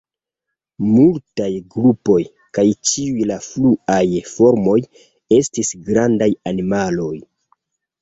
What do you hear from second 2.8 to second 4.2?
ĉiuj la fruaj